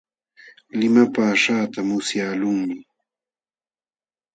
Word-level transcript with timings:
Limapaaśhqaata 0.79 1.79
musyaqlunmi. 1.87 2.77